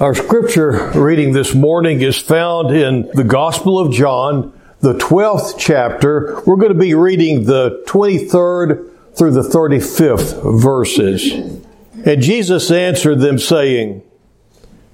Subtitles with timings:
[0.00, 6.40] Our scripture reading this morning is found in the Gospel of John, the 12th chapter.
[6.46, 11.32] We're going to be reading the 23rd through the 35th verses.
[12.06, 14.04] And Jesus answered them saying,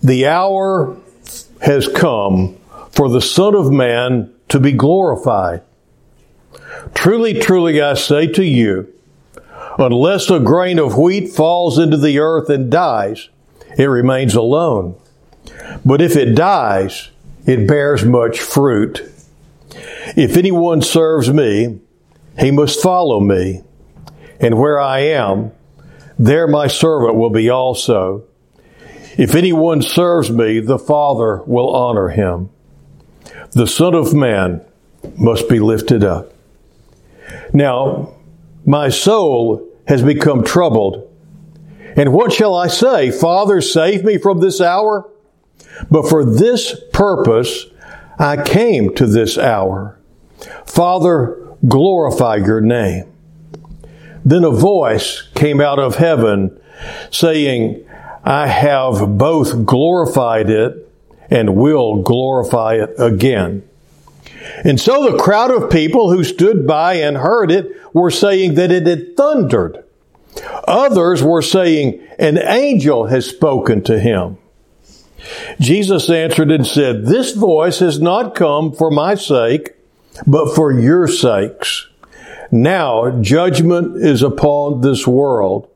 [0.02, 0.96] The hour
[1.60, 2.56] has come
[2.90, 5.60] for the Son of Man to be glorified.
[6.94, 8.90] Truly, truly, I say to you,
[9.78, 13.28] unless a grain of wheat falls into the earth and dies,
[13.76, 14.96] it remains alone.
[15.84, 17.10] But if it dies,
[17.46, 19.02] it bears much fruit.
[20.16, 21.80] If anyone serves me,
[22.38, 23.62] he must follow me.
[24.40, 25.52] And where I am,
[26.18, 28.24] there my servant will be also.
[29.16, 32.50] If anyone serves me, the Father will honor him.
[33.52, 34.60] The Son of Man
[35.16, 36.32] must be lifted up.
[37.52, 38.14] Now,
[38.64, 41.03] my soul has become troubled.
[41.96, 43.10] And what shall I say?
[43.10, 45.08] Father, save me from this hour?
[45.90, 47.66] But for this purpose
[48.18, 49.98] I came to this hour.
[50.66, 53.10] Father, glorify your name.
[54.24, 56.58] Then a voice came out of heaven
[57.10, 57.84] saying,
[58.24, 60.88] I have both glorified it
[61.30, 63.68] and will glorify it again.
[64.64, 68.70] And so the crowd of people who stood by and heard it were saying that
[68.70, 69.83] it had thundered.
[70.66, 74.38] Others were saying, an angel has spoken to him.
[75.60, 79.74] Jesus answered and said, This voice has not come for my sake,
[80.26, 81.88] but for your sakes.
[82.50, 85.68] Now judgment is upon this world.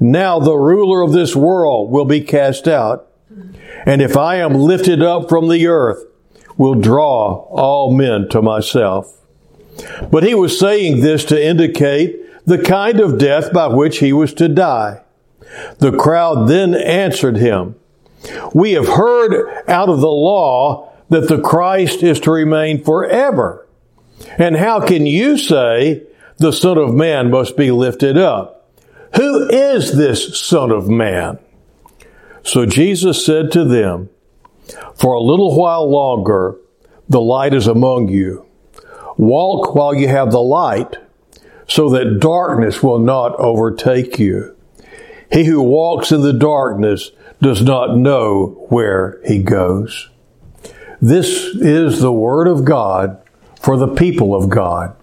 [0.00, 3.08] Now the ruler of this world will be cast out.
[3.84, 6.02] And if I am lifted up from the earth,
[6.56, 9.12] will draw all men to myself.
[10.10, 14.32] But he was saying this to indicate the kind of death by which he was
[14.34, 15.02] to die.
[15.78, 17.76] The crowd then answered him,
[18.54, 23.66] We have heard out of the law that the Christ is to remain forever.
[24.38, 26.04] And how can you say
[26.38, 28.70] the Son of Man must be lifted up?
[29.16, 31.38] Who is this Son of Man?
[32.42, 34.08] So Jesus said to them,
[34.94, 36.56] For a little while longer
[37.08, 38.46] the light is among you.
[39.16, 40.96] Walk while you have the light,
[41.68, 44.56] so that darkness will not overtake you.
[45.32, 47.10] He who walks in the darkness
[47.42, 50.08] does not know where he goes.
[51.00, 53.20] This is the word of God
[53.60, 54.96] for the people of God.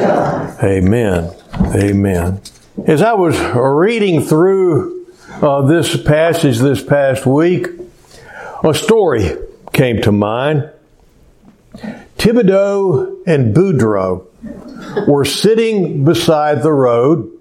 [0.00, 0.62] God.
[0.62, 1.30] Amen.
[1.74, 2.40] Amen.
[2.86, 5.06] As I was reading through
[5.42, 7.66] uh, this passage this past week,
[8.62, 9.36] a story
[9.72, 10.70] came to mind.
[12.20, 14.26] Thibodeau and Boudreaux
[15.08, 17.32] were sitting beside the road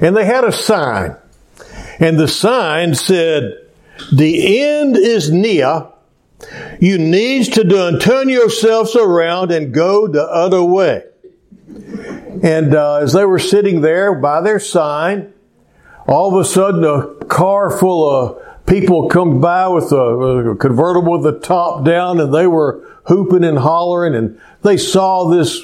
[0.00, 1.16] and they had a sign.
[2.00, 3.52] And the sign said,
[4.12, 5.86] the end is near.
[6.80, 11.04] You need to turn yourselves around and go the other way.
[12.42, 15.32] And uh, as they were sitting there by their sign,
[16.08, 21.22] all of a sudden a car full of people come by with a, convertible with
[21.22, 25.60] the top down and they were hooping and hollering and they saw this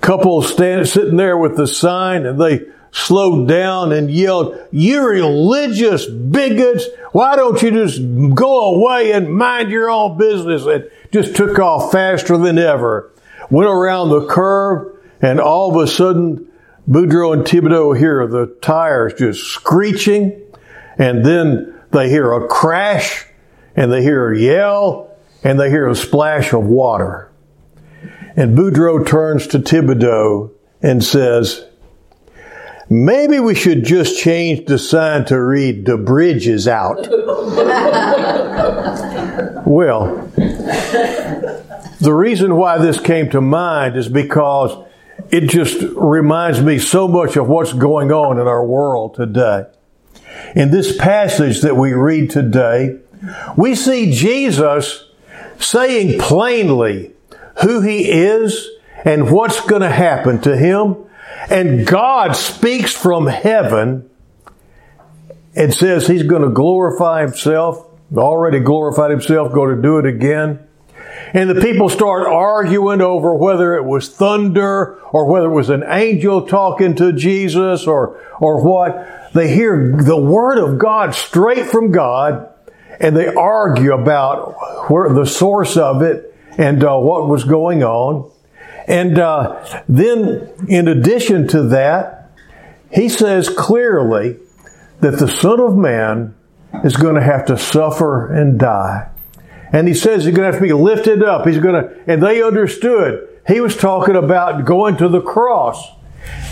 [0.00, 6.06] couple standing sitting there with the sign and they slowed down and yelled, you religious
[6.06, 8.00] bigots, why don't you just
[8.34, 10.64] go away and mind your own business?
[10.64, 13.10] And just took off faster than ever.
[13.50, 16.46] Went around the curve and all of a sudden,
[16.88, 20.40] Boudreaux and Thibodeau hear the tires just screeching
[20.96, 23.26] and then they hear a crash
[23.76, 27.30] and they hear a yell and they hear a splash of water.
[28.36, 31.64] And Boudreaux turns to Thibodeau and says,
[32.90, 36.96] Maybe we should just change the sign to read, the bridge is out.
[39.66, 40.26] well,
[42.00, 44.74] the reason why this came to mind is because
[45.30, 49.64] it just reminds me so much of what's going on in our world today.
[50.54, 52.98] In this passage that we read today,
[53.56, 55.04] we see Jesus
[55.58, 57.12] saying plainly
[57.62, 58.68] who he is
[59.04, 61.08] and what's going to happen to him
[61.50, 64.08] and God speaks from heaven
[65.54, 70.67] and says he's going to glorify himself, already glorified himself, going to do it again.
[71.34, 75.84] And the people start arguing over whether it was thunder or whether it was an
[75.86, 79.32] angel talking to Jesus or, or what.
[79.34, 82.52] They hear the word of God straight from God
[83.00, 88.30] and they argue about where the source of it and uh, what was going on.
[88.86, 92.30] And uh, then, in addition to that,
[92.90, 94.38] he says clearly
[95.00, 96.34] that the Son of Man
[96.84, 99.10] is going to have to suffer and die.
[99.72, 101.46] And he says he's going to have to be lifted up.
[101.46, 103.28] He's going to, and they understood.
[103.46, 105.90] He was talking about going to the cross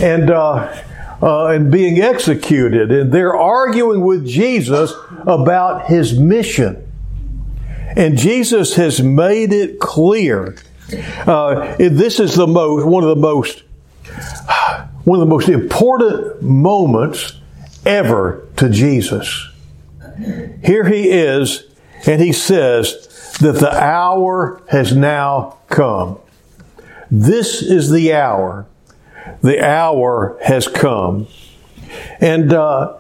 [0.01, 0.83] and, uh,
[1.23, 2.91] uh, and being executed.
[2.91, 4.93] And they're arguing with Jesus
[5.27, 6.83] about his mission.
[7.97, 10.57] And Jesus has made it clear.
[11.27, 13.63] Uh, this is the most, one of the most,
[15.05, 17.41] one of the most important moments
[17.87, 19.49] ever to Jesus.
[20.63, 21.65] Here he is,
[22.07, 26.19] and he says that the hour has now come.
[27.11, 28.67] This is the hour.
[29.43, 31.27] The hour has come.
[32.21, 32.99] And uh,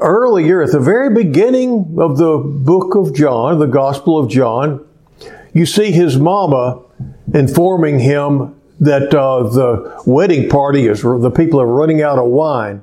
[0.00, 4.86] earlier, at the very beginning of the book of John, the Gospel of John,
[5.52, 6.82] you see his mama
[7.34, 12.82] informing him that uh, the wedding party is, the people are running out of wine.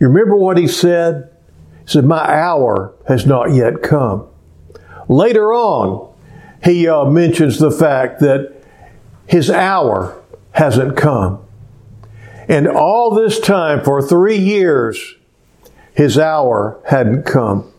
[0.00, 1.30] You remember what he said?
[1.82, 4.28] He said, My hour has not yet come.
[5.08, 6.12] Later on,
[6.62, 8.62] he uh, mentions the fact that
[9.26, 10.20] his hour
[10.52, 11.40] hasn't come.
[12.48, 15.14] And all this time, for three years,
[15.94, 17.72] his hour hadn't come.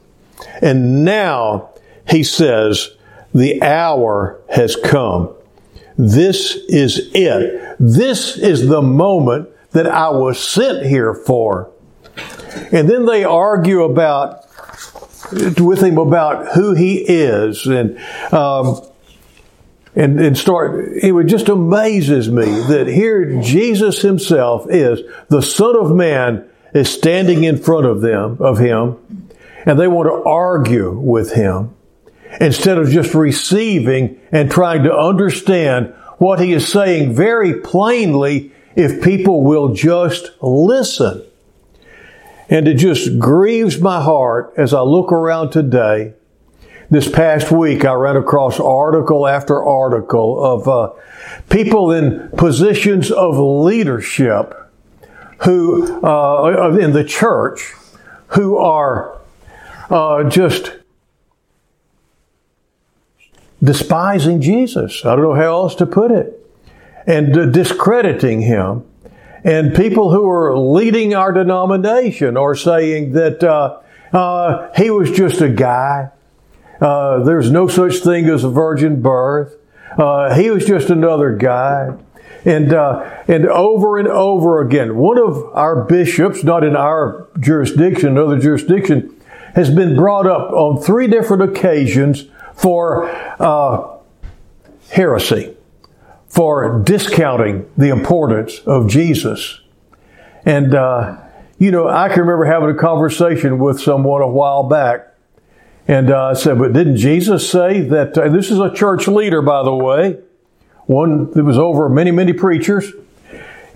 [0.61, 1.69] And now
[2.07, 2.91] he says,
[3.33, 5.33] the hour has come.
[5.97, 7.75] This is it.
[7.79, 11.69] This is the moment that I was sent here for.
[12.71, 14.45] And then they argue about
[15.31, 17.97] with him about who he is and
[18.33, 18.81] um,
[19.95, 25.75] and, and start it would just amazes me that here Jesus himself is the Son
[25.75, 28.97] of Man is standing in front of them of him
[29.65, 31.75] and they want to argue with him
[32.39, 39.03] instead of just receiving and trying to understand what he is saying very plainly if
[39.03, 41.23] people will just listen.
[42.49, 46.13] And it just grieves my heart as I look around today.
[46.89, 50.93] This past week, I ran across article after article of uh,
[51.49, 54.53] people in positions of leadership
[55.43, 57.73] who, uh, in the church,
[58.27, 59.19] who are
[59.89, 60.73] uh, just
[63.63, 65.03] despising Jesus.
[65.05, 66.39] I don't know how else to put it.
[67.07, 68.85] And uh, discrediting him
[69.45, 73.79] and people who are leading our denomination are saying that uh,
[74.11, 76.09] uh, he was just a guy.
[76.81, 79.55] Uh, there's no such thing as a virgin birth.
[79.97, 81.95] Uh, he was just another guy.
[82.43, 88.09] And, uh, and over and over again, one of our bishops, not in our jurisdiction,
[88.09, 89.15] another jurisdiction,
[89.53, 92.25] has been brought up on three different occasions
[92.55, 93.07] for
[93.39, 93.97] uh,
[94.89, 95.54] heresy
[96.35, 99.61] for discounting the importance of Jesus.
[100.43, 101.17] And, uh,
[101.57, 105.13] you know, I can remember having a conversation with someone a while back.
[105.87, 109.41] And uh, I said, but didn't Jesus say that, uh, this is a church leader,
[109.41, 110.19] by the way,
[110.87, 112.91] one that was over many, many preachers.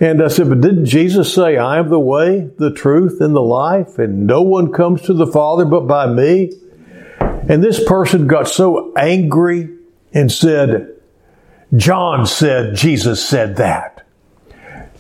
[0.02, 3.42] And I said, but didn't Jesus say, I am the way, the truth, and the
[3.42, 6.52] life, and no one comes to the Father but by me?
[7.22, 9.70] And this person got so angry
[10.14, 10.99] and said,
[11.76, 14.06] John said Jesus said that.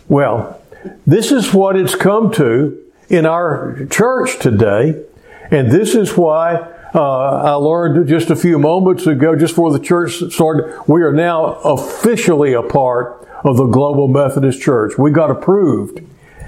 [0.07, 0.61] Well,
[1.05, 2.79] this is what it's come to
[3.09, 5.03] in our church today,
[5.51, 6.55] and this is why
[6.93, 11.13] uh, I learned just a few moments ago, just before the church started, we are
[11.13, 14.97] now officially a part of the Global Methodist Church.
[14.97, 16.01] We got approved.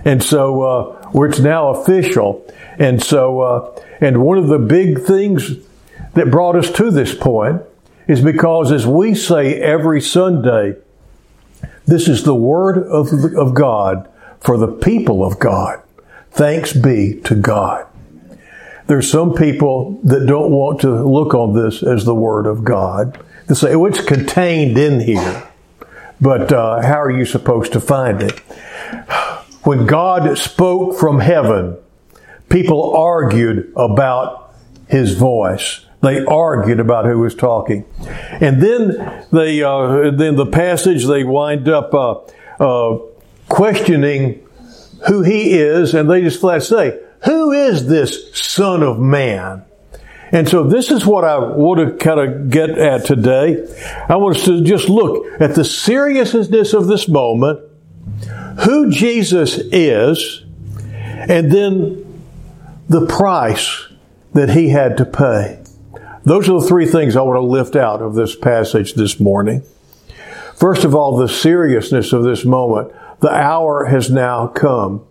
[0.04, 2.46] And so uh, it's now official.
[2.80, 5.52] And so, uh, and one of the big things
[6.16, 7.62] that brought us to this point
[8.12, 10.76] is because as we say every Sunday,
[11.86, 14.10] this is the word of, of God
[14.42, 15.82] for the people of God.
[16.32, 17.88] Thanks be to God.
[18.88, 23.18] There's some people that don't want to look on this as the word of God.
[23.48, 25.48] They say, oh, it's contained in here.
[26.20, 28.38] But uh, how are you supposed to find it?
[29.64, 31.78] When God spoke from heaven,
[32.50, 34.54] people argued about
[34.90, 35.86] his voice.
[36.02, 37.86] They argued about who was talking.
[38.00, 42.22] And then they, uh, then the passage, they wind up uh,
[42.60, 43.00] uh,
[43.48, 44.46] questioning
[45.08, 49.64] who he is, and they just flat say, Who is this Son of Man?
[50.32, 53.68] And so this is what I want to kind of get at today.
[54.08, 57.60] I want us to just look at the seriousness of this moment,
[58.64, 60.44] who Jesus is,
[60.84, 62.24] and then
[62.88, 63.88] the price
[64.34, 65.61] that he had to pay.
[66.24, 69.64] Those are the three things I want to lift out of this passage this morning.
[70.56, 72.94] First of all, the seriousness of this moment.
[73.20, 75.04] The hour has now come.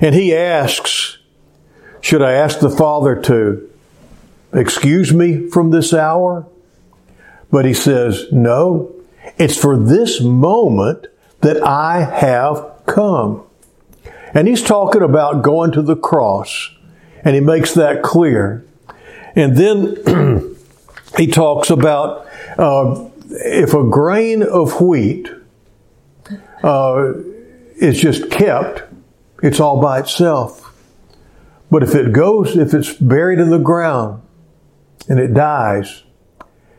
[0.00, 1.18] And he asks
[2.02, 3.70] should I ask the Father to
[4.52, 6.46] excuse me from this hour?
[7.50, 8.92] But he says, no,
[9.38, 11.06] it's for this moment
[11.42, 13.44] that I have come.
[14.34, 16.70] And he's talking about going to the cross,
[17.24, 18.64] and he makes that clear.
[19.34, 20.56] And then
[21.16, 22.26] he talks about
[22.58, 25.30] uh, if a grain of wheat
[26.62, 27.12] uh,
[27.76, 28.82] is just kept,
[29.42, 30.68] it's all by itself.
[31.70, 34.22] But if it goes, if it's buried in the ground
[35.08, 36.02] and it dies,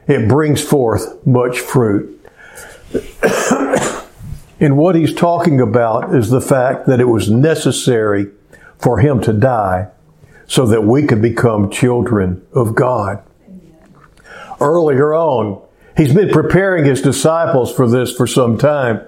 [0.08, 2.24] it brings forth much fruit.
[4.60, 8.28] and what he's talking about is the fact that it was necessary
[8.78, 9.90] for him to die
[10.54, 13.24] so that we could become children of God.
[14.62, 15.68] Earlier on,
[15.98, 19.02] he's been preparing his disciples for this for some time.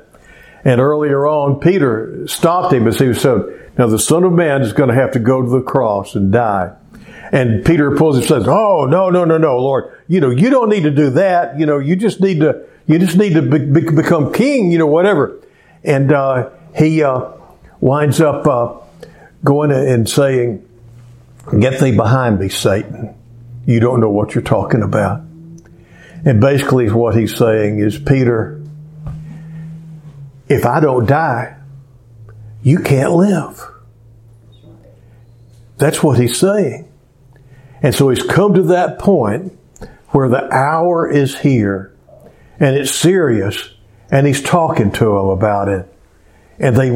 [0.63, 3.43] And earlier on, Peter stopped him as he was saying,
[3.77, 6.31] now the Son of Man is going to have to go to the cross and
[6.31, 6.75] die.
[7.31, 9.95] And Peter pulls and says, Oh, no, no, no, no, Lord.
[10.07, 11.59] You know, you don't need to do that.
[11.59, 14.79] You know, you just need to, you just need to be, be, become king, you
[14.79, 15.39] know, whatever.
[15.83, 17.33] And, uh, he, uh,
[17.81, 18.79] winds up, uh,
[19.43, 20.64] going and saying,
[21.51, 23.15] Get thee behind me, Satan.
[23.65, 25.21] You don't know what you're talking about.
[26.25, 28.63] And basically what he's saying is, Peter,
[30.47, 31.55] if I don't die,
[32.63, 33.61] you can't live.
[35.77, 36.91] That's what he's saying.
[37.81, 39.57] And so he's come to that point
[40.09, 41.95] where the hour is here
[42.59, 43.69] and it's serious
[44.09, 45.93] and he's talking to them about it.
[46.57, 46.89] And they,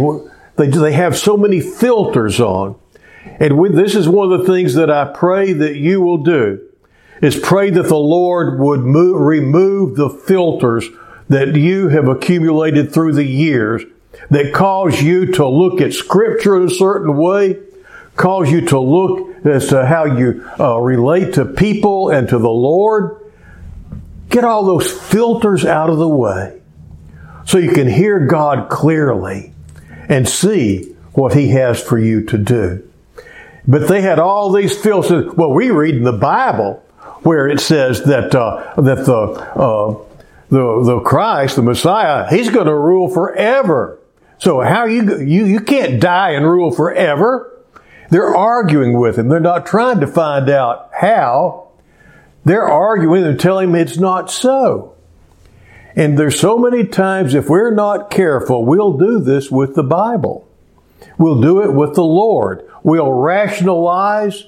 [0.56, 2.80] they, they have so many filters on.
[3.40, 6.70] And this is one of the things that I pray that you will do
[7.22, 10.88] is pray that the Lord would move, remove the filters
[11.28, 13.84] that you have accumulated through the years
[14.30, 17.58] that cause you to look at Scripture in a certain way,
[18.16, 22.50] cause you to look as to how you uh, relate to people and to the
[22.50, 23.18] Lord.
[24.30, 26.62] Get all those filters out of the way
[27.46, 29.54] so you can hear God clearly
[30.08, 32.89] and see what He has for you to do.
[33.68, 35.34] But they had all these filters.
[35.36, 36.84] Well, we read in the Bible
[37.24, 39.98] where it says that uh, that the uh,
[40.50, 44.00] the the Christ, the Messiah, He's going to rule forever.
[44.40, 47.62] So how you, you, you can't die and rule forever.
[48.10, 49.28] They're arguing with him.
[49.28, 51.68] They're not trying to find out how.
[52.46, 54.96] They're arguing and telling him it's not so.
[55.96, 60.48] And there's so many times if we're not careful, we'll do this with the Bible.
[61.18, 62.69] We'll do it with the Lord.
[62.84, 64.46] We'll rationalize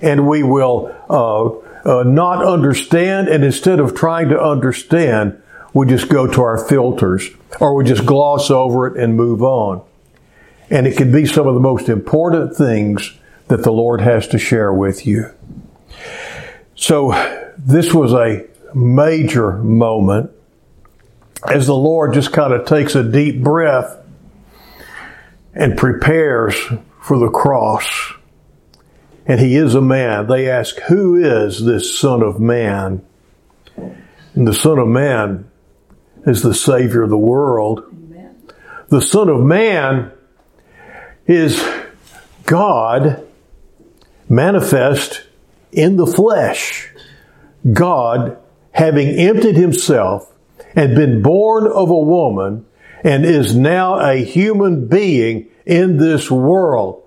[0.00, 3.28] and we will uh, uh, not understand.
[3.28, 8.06] And instead of trying to understand, we just go to our filters or we just
[8.06, 9.82] gloss over it and move on.
[10.68, 13.18] And it can be some of the most important things
[13.48, 15.30] that the Lord has to share with you.
[16.76, 17.10] So
[17.58, 20.30] this was a major moment
[21.48, 23.96] as the Lord just kind of takes a deep breath
[25.54, 26.54] and prepares
[27.00, 28.12] for the cross.
[29.26, 30.26] And he is a man.
[30.26, 33.04] They ask, Who is this Son of Man?
[33.76, 35.50] And the Son of Man
[36.26, 37.84] is the Savior of the world.
[37.92, 38.36] Amen.
[38.88, 40.12] The Son of Man
[41.26, 41.64] is
[42.44, 43.26] God
[44.28, 45.24] manifest
[45.72, 46.88] in the flesh.
[47.72, 48.38] God
[48.72, 50.32] having emptied himself
[50.74, 52.64] and been born of a woman
[53.04, 57.02] and is now a human being in this world.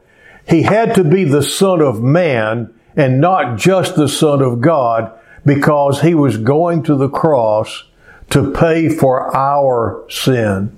[0.47, 5.11] He had to be the Son of Man and not just the Son of God
[5.45, 7.83] because he was going to the cross
[8.29, 10.77] to pay for our sin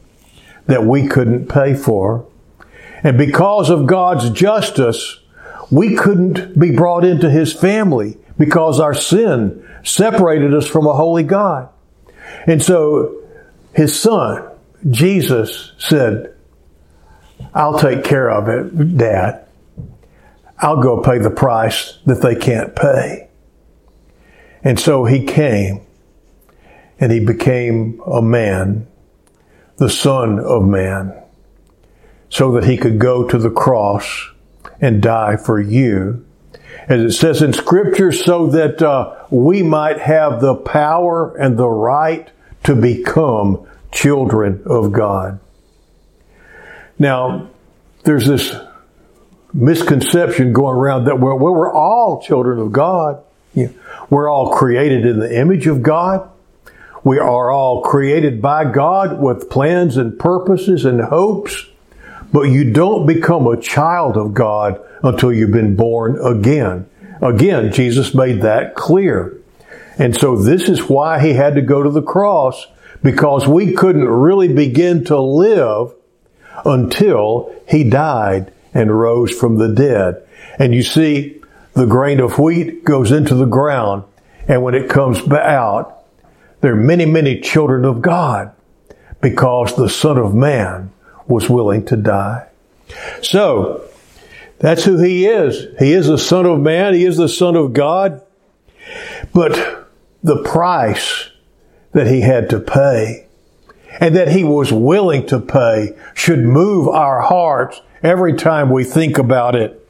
[0.65, 2.25] that we couldn't pay for.
[3.03, 5.19] And because of God's justice,
[5.71, 11.23] we couldn't be brought into His family because our sin separated us from a holy
[11.23, 11.69] God.
[12.47, 13.21] And so
[13.73, 14.49] His Son,
[14.89, 16.34] Jesus, said,
[17.53, 19.47] I'll take care of it, Dad.
[20.57, 23.29] I'll go pay the price that they can't pay.
[24.63, 25.85] And so He came
[26.99, 28.87] and he became a man,
[29.77, 31.13] the Son of Man,
[32.29, 34.29] so that he could go to the cross
[34.81, 36.25] and die for you.
[36.87, 41.69] As it says in Scripture, so that uh, we might have the power and the
[41.69, 42.29] right
[42.63, 45.39] to become children of God.
[46.97, 47.49] Now,
[48.03, 48.55] there's this
[49.53, 53.21] misconception going around that we're, we're all children of God.
[54.09, 56.29] We're all created in the image of God.
[57.03, 61.67] We are all created by God with plans and purposes and hopes.
[62.33, 66.89] But you don't become a child of God until you've been born again.
[67.21, 69.37] Again, Jesus made that clear.
[69.97, 72.67] And so this is why he had to go to the cross
[73.01, 75.93] because we couldn't really begin to live
[76.63, 80.21] until he died and rose from the dead.
[80.59, 81.41] And you see,
[81.74, 84.03] the grain of wheat goes into the ground,
[84.47, 86.03] and when it comes out,
[86.62, 88.53] there are many, many children of God
[89.21, 90.91] because the Son of Man
[91.27, 92.47] was willing to die.
[93.21, 93.83] So,
[94.59, 95.67] that's who he is.
[95.79, 96.93] He is the Son of Man.
[96.93, 98.21] He is the Son of God.
[99.33, 99.88] But
[100.24, 101.29] the price
[101.91, 103.25] that he had to pay
[103.99, 109.17] and that he was willing to pay should move our hearts every time we think
[109.17, 109.87] about it.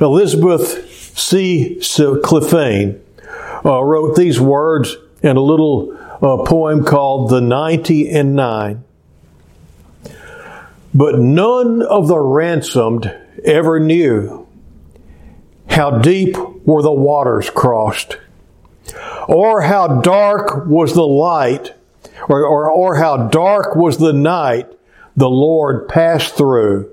[0.00, 1.78] Elizabeth C.
[1.80, 3.00] Clephane
[3.64, 8.84] uh, wrote these words in a little uh, poem called The Ninety and Nine.
[10.92, 13.12] But none of the ransomed
[13.44, 14.46] ever knew
[15.68, 18.16] how deep were the waters crossed,
[19.26, 21.74] or how dark was the light,
[22.28, 24.70] or, or, or how dark was the night
[25.16, 26.90] the Lord passed through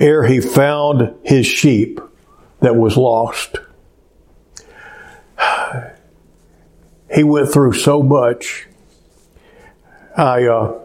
[0.00, 2.00] ere he found his sheep
[2.60, 3.56] that was lost.
[7.14, 8.66] He went through so much.
[10.16, 10.80] I, uh,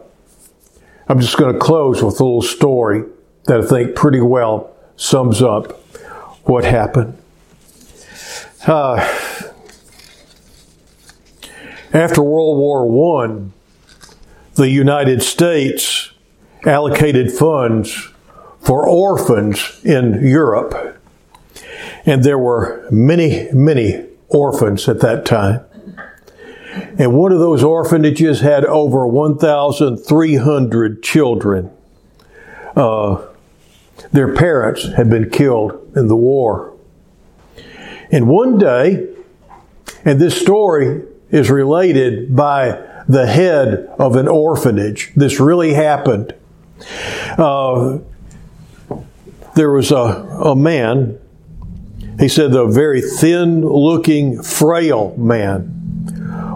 [1.08, 3.04] I'm just going to close with a little story
[3.44, 5.72] that I think pretty well sums up
[6.46, 7.16] what happened.
[8.66, 8.96] Uh,
[11.98, 13.40] after World War I,
[14.54, 16.12] the United States
[16.64, 18.08] allocated funds
[18.60, 21.00] for orphans in Europe.
[22.06, 25.64] And there were many, many orphans at that time.
[26.98, 31.70] And one of those orphanages had over 1,300 children.
[32.76, 33.26] Uh,
[34.12, 36.76] their parents had been killed in the war.
[38.12, 39.08] And one day,
[40.04, 45.12] and this story is related by the head of an orphanage.
[45.14, 46.34] This really happened.
[47.36, 47.98] Uh,
[49.54, 51.18] there was a, a man,
[52.18, 55.74] he said, a very thin looking, frail man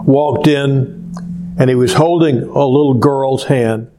[0.05, 1.03] walked in
[1.57, 3.89] and he was holding a little girl's hand.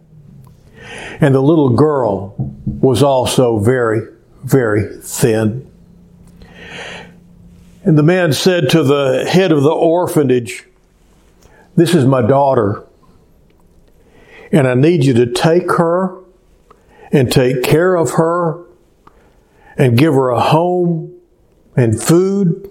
[1.20, 2.34] And the little girl
[2.66, 4.08] was also very,
[4.42, 5.70] very thin.
[7.84, 10.64] And the man said to the head of the orphanage,
[11.76, 12.86] This is my daughter,
[14.52, 16.22] and I need you to take her
[17.10, 18.64] and take care of her
[19.76, 21.18] and give her a home
[21.76, 22.70] and food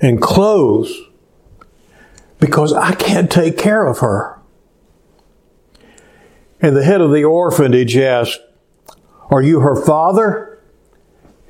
[0.00, 0.94] and clothes
[2.38, 4.38] because I can't take care of her.
[6.60, 8.40] And the head of the orphanage asked,
[9.30, 10.60] Are you her father?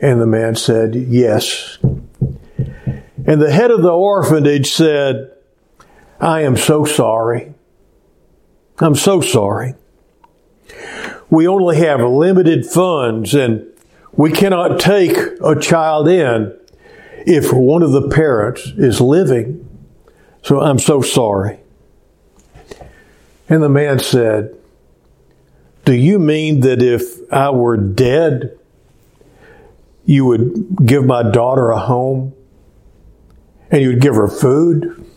[0.00, 1.78] And the man said, Yes.
[1.82, 5.32] And the head of the orphanage said,
[6.20, 7.54] I am so sorry.
[8.78, 9.74] I'm so sorry.
[11.30, 13.66] We only have limited funds and
[14.12, 16.58] we cannot take a child in
[17.26, 19.64] if one of the parents is living.
[20.42, 21.60] So I'm so sorry.
[23.48, 24.56] And the man said,
[25.84, 28.58] Do you mean that if I were dead,
[30.04, 32.34] you would give my daughter a home
[33.70, 35.07] and you'd give her food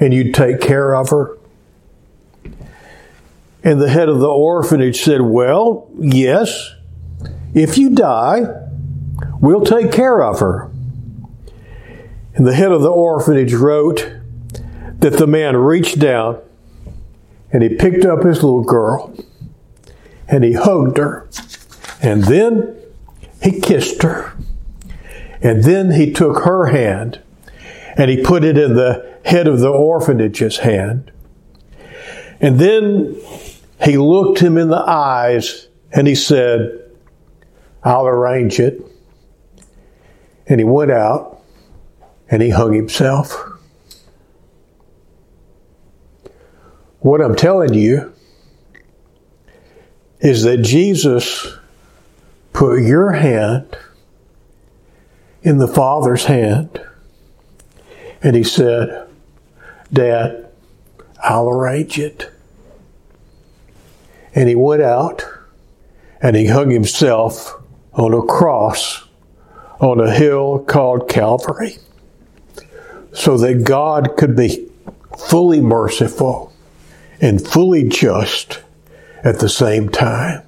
[0.00, 1.38] and you'd take care of her?
[3.62, 6.74] And the head of the orphanage said, Well, yes.
[7.52, 8.42] If you die,
[9.40, 10.70] we'll take care of her.
[12.34, 14.10] And the head of the orphanage wrote
[15.00, 16.40] that the man reached down
[17.52, 19.14] and he picked up his little girl
[20.28, 21.28] and he hugged her
[22.00, 22.76] and then
[23.42, 24.32] he kissed her.
[25.42, 27.20] And then he took her hand
[28.00, 31.12] and he put it in the head of the orphanage's hand.
[32.40, 33.14] And then
[33.84, 36.80] he looked him in the eyes and he said,
[37.84, 38.80] I'll arrange it.
[40.46, 41.42] And he went out
[42.30, 43.36] and he hung himself.
[47.00, 48.14] What I'm telling you
[50.20, 51.54] is that Jesus
[52.54, 53.76] put your hand
[55.42, 56.80] in the Father's hand
[58.22, 59.08] and he said,
[59.92, 60.48] Dad,
[61.22, 62.30] I'll arrange it.
[64.34, 65.24] And he went out
[66.22, 67.54] and he hung himself
[67.94, 69.04] on a cross
[69.80, 71.76] on a hill called Calvary
[73.12, 74.68] so that God could be
[75.18, 76.52] fully merciful
[77.20, 78.60] and fully just
[79.24, 80.42] at the same time.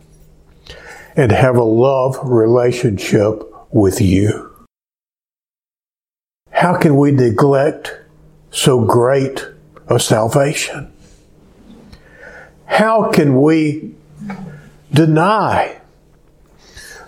[1.15, 4.52] and have a love relationship with you.
[6.63, 7.93] How can we neglect
[8.53, 9.49] so great
[9.89, 10.93] a salvation?
[12.67, 13.97] How can we
[14.93, 15.81] deny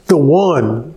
[0.07, 0.97] the one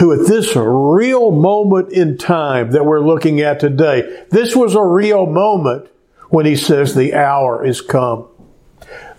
[0.00, 4.82] who at this real moment in time that we're looking at today, this was a
[4.82, 5.88] real moment
[6.30, 8.26] when he says the hour is come.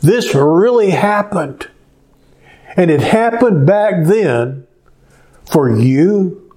[0.02, 1.70] This really happened.
[2.76, 4.68] And it happened back then
[5.46, 6.54] for you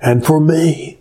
[0.00, 1.00] and for me.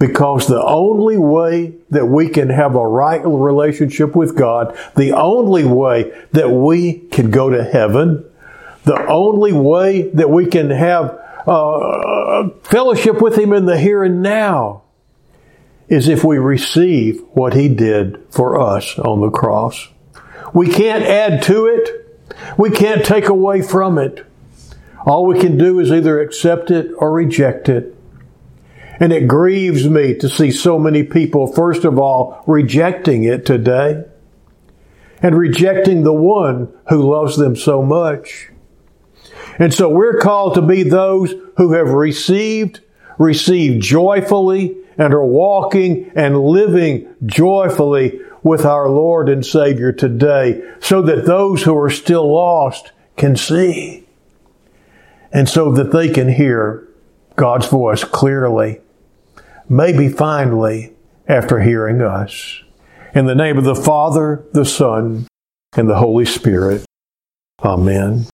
[0.00, 5.64] Because the only way that we can have a right relationship with God, the only
[5.64, 8.24] way that we can go to heaven,
[8.84, 14.22] the only way that we can have uh, fellowship with Him in the here and
[14.22, 14.84] now
[15.88, 19.88] is if we receive what He did for us on the cross.
[20.54, 22.22] We can't add to it.
[22.56, 24.24] We can't take away from it.
[25.04, 27.94] All we can do is either accept it or reject it.
[29.00, 34.04] And it grieves me to see so many people, first of all, rejecting it today
[35.22, 38.50] and rejecting the one who loves them so much.
[39.58, 42.80] And so we're called to be those who have received,
[43.18, 51.02] received joyfully, and are walking and living joyfully with our Lord and Savior today so
[51.02, 54.06] that those who are still lost can see
[55.32, 56.88] and so that they can hear
[57.36, 58.80] God's voice clearly,
[59.70, 60.92] maybe finally
[61.28, 62.62] after hearing us.
[63.14, 65.26] In the name of the Father, the Son,
[65.76, 66.84] and the Holy Spirit.
[67.64, 68.26] Amen.